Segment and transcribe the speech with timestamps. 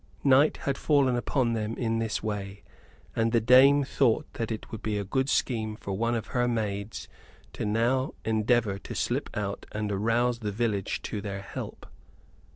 [0.23, 2.63] Night had fallen upon them in this way,
[3.15, 6.47] and the dame thought that it would be a good scheme for one of her
[6.47, 7.07] maids
[7.53, 11.85] to now endeavor to slip out and arouse the village to their help.